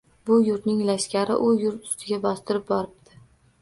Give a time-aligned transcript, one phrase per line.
[0.29, 3.27] Bu yurtning lashkari u yurt ustiga bostirib boribdi.